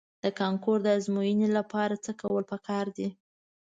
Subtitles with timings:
[0.23, 3.09] د کانکور د ازموینې لپاره څه کول په کار دي؟